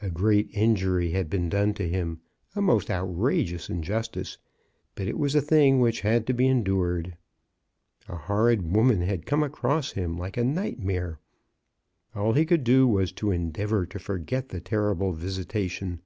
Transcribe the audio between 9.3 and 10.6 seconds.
across him like a